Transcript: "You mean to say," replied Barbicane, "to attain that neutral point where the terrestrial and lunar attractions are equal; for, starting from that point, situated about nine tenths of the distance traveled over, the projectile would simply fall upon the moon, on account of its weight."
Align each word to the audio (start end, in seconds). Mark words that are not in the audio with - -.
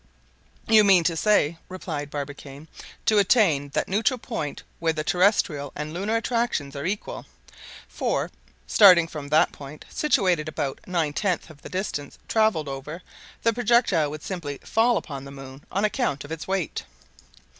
"You 0.67 0.83
mean 0.83 1.03
to 1.03 1.15
say," 1.15 1.59
replied 1.69 2.09
Barbicane, 2.09 2.67
"to 3.05 3.19
attain 3.19 3.69
that 3.75 3.87
neutral 3.87 4.17
point 4.17 4.63
where 4.79 4.93
the 4.93 5.03
terrestrial 5.03 5.71
and 5.75 5.93
lunar 5.93 6.15
attractions 6.15 6.75
are 6.75 6.87
equal; 6.87 7.27
for, 7.87 8.31
starting 8.65 9.07
from 9.07 9.27
that 9.27 9.51
point, 9.51 9.85
situated 9.89 10.47
about 10.49 10.81
nine 10.87 11.13
tenths 11.13 11.51
of 11.51 11.61
the 11.61 11.69
distance 11.69 12.17
traveled 12.27 12.67
over, 12.67 13.03
the 13.43 13.53
projectile 13.53 14.09
would 14.09 14.23
simply 14.23 14.57
fall 14.63 14.97
upon 14.97 15.23
the 15.23 15.29
moon, 15.29 15.63
on 15.71 15.85
account 15.85 16.23
of 16.23 16.31
its 16.31 16.47
weight." 16.47 16.83